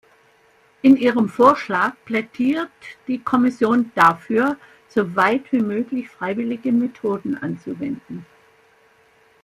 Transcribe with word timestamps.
In 0.81 0.97
ihrem 0.97 1.29
Vorschlag 1.29 1.93
plädiert 2.05 2.71
die 3.07 3.19
Kommission 3.19 3.91
dafür, 3.93 4.57
so 4.87 5.15
weit 5.15 5.51
wie 5.51 5.59
möglich 5.59 6.09
freiwillige 6.09 6.71
Methoden 6.71 7.37
anzuwenden. 7.37 8.25